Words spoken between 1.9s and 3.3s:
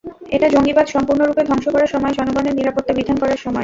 সময়, জনগণের নিরাপত্তা বিধান